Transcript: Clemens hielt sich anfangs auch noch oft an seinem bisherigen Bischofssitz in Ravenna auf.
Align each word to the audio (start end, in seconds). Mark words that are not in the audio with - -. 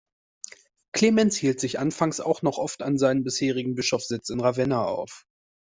Clemens 0.93 1.35
hielt 1.37 1.59
sich 1.59 1.77
anfangs 1.77 2.21
auch 2.21 2.41
noch 2.41 2.57
oft 2.57 2.81
an 2.81 2.97
seinem 2.97 3.23
bisherigen 3.23 3.75
Bischofssitz 3.75 4.31
in 4.31 4.39
Ravenna 4.39 4.83
auf. 4.83 5.27